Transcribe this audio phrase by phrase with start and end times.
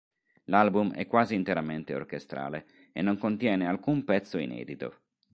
[0.45, 5.01] L'album è quasi interamente orchestrale e non contiene alcun pezzo inedito.